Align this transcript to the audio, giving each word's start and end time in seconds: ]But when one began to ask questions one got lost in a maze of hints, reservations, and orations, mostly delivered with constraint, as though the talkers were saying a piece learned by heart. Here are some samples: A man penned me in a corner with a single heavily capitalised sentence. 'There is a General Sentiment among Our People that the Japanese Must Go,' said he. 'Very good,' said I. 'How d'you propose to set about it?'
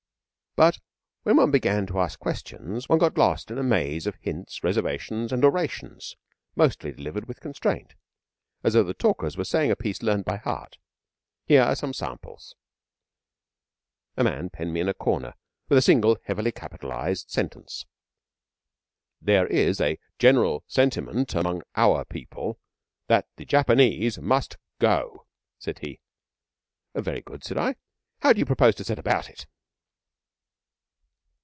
]But 0.61 0.81
when 1.23 1.37
one 1.37 1.49
began 1.49 1.85
to 1.87 2.01
ask 2.01 2.19
questions 2.19 2.89
one 2.89 2.99
got 2.99 3.17
lost 3.17 3.51
in 3.51 3.57
a 3.57 3.63
maze 3.63 4.05
of 4.05 4.17
hints, 4.19 4.65
reservations, 4.65 5.31
and 5.31 5.45
orations, 5.45 6.17
mostly 6.57 6.91
delivered 6.91 7.25
with 7.29 7.39
constraint, 7.39 7.95
as 8.61 8.73
though 8.73 8.83
the 8.83 8.93
talkers 8.93 9.37
were 9.37 9.45
saying 9.45 9.71
a 9.71 9.77
piece 9.77 10.03
learned 10.03 10.25
by 10.25 10.35
heart. 10.35 10.77
Here 11.45 11.61
are 11.61 11.73
some 11.77 11.93
samples: 11.93 12.57
A 14.17 14.25
man 14.25 14.49
penned 14.49 14.73
me 14.73 14.81
in 14.81 14.89
a 14.89 14.93
corner 14.93 15.35
with 15.69 15.77
a 15.77 15.81
single 15.81 16.17
heavily 16.25 16.51
capitalised 16.51 17.31
sentence. 17.31 17.85
'There 19.21 19.47
is 19.47 19.79
a 19.79 19.99
General 20.19 20.65
Sentiment 20.67 21.33
among 21.33 21.61
Our 21.77 22.03
People 22.03 22.59
that 23.07 23.25
the 23.37 23.45
Japanese 23.45 24.17
Must 24.19 24.57
Go,' 24.79 25.27
said 25.59 25.79
he. 25.79 26.01
'Very 26.93 27.21
good,' 27.21 27.45
said 27.45 27.57
I. 27.57 27.77
'How 28.19 28.33
d'you 28.33 28.43
propose 28.45 28.75
to 28.75 28.83
set 28.83 28.99
about 28.99 29.29
it?' 29.29 29.45